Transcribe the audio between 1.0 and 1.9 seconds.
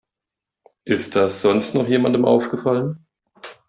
das sonst noch